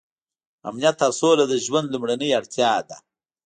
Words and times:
امنیت 0.69 0.97
او 1.05 1.11
سوله 1.19 1.45
د 1.47 1.53
ژوند 1.65 1.87
لومړنۍ 1.93 2.29
اړتیا 2.39 2.73
ده. 2.89 2.97